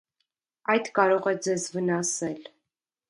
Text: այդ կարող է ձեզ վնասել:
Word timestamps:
այդ 0.75 0.89
կարող 0.99 1.29
է 1.33 1.33
ձեզ 1.49 1.67
վնասել: 1.77 2.41